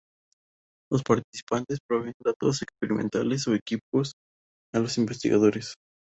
[0.91, 4.13] Los participantes proveen datos experimentales o equipos
[4.73, 5.75] a los investigadores.